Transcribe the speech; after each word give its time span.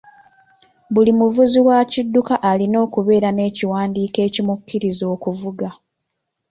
Buli 0.93 1.11
muvuzi 1.19 1.59
wa 1.67 1.77
kidduka 1.91 2.33
alina 2.51 2.77
okubeera 2.85 3.29
n'ekiwandiiko 3.33 4.19
ekimukkiriza 4.27 5.05
okuvuga. 5.15 5.69